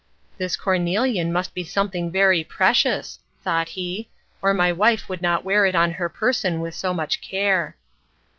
"This 0.39 0.57
cornelian 0.57 1.31
must 1.31 1.53
be 1.53 1.63
something 1.63 2.09
very 2.11 2.43
precious," 2.43 3.19
thought 3.43 3.69
he, 3.77 4.09
"or 4.41 4.51
my 4.51 4.71
wife 4.71 5.07
would 5.07 5.21
not 5.21 5.45
wear 5.45 5.67
it 5.67 5.75
on 5.75 5.91
her 5.91 6.09
person 6.09 6.59
with 6.59 6.73
so 6.73 6.91
much 6.91 7.21
care." 7.21 7.75